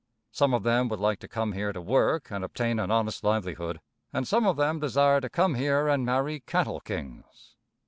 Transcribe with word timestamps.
Some 0.31 0.55
of 0.55 0.63
them 0.63 0.89
would 0.89 0.99
like 0.99 1.19
to 1.19 1.27
come 1.27 1.51
here 1.51 1.71
to 1.71 1.79
work 1.79 2.31
and 2.31 2.43
obtain 2.43 2.79
an 2.79 2.89
honest 2.89 3.23
livelihood, 3.23 3.79
and 4.11 4.27
some 4.27 4.47
of 4.47 4.57
them 4.57 4.79
desire 4.79 5.21
to 5.21 5.29
come 5.29 5.53
here 5.53 5.87
and 5.87 6.03
marry 6.03 6.39
cattle 6.39 6.79
kings. 6.79 7.53